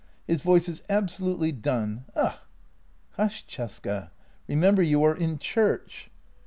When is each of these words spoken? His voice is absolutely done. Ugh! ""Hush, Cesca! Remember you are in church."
His 0.25 0.41
voice 0.41 0.67
is 0.67 0.81
absolutely 0.89 1.51
done. 1.51 2.05
Ugh! 2.15 2.33
""Hush, 3.17 3.45
Cesca! 3.45 4.09
Remember 4.47 4.81
you 4.81 5.03
are 5.03 5.15
in 5.15 5.37
church." 5.37 6.09